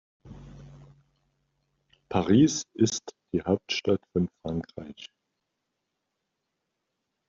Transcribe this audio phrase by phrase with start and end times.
[2.09, 5.11] Paris ist die Hauptstadt von Frankreich.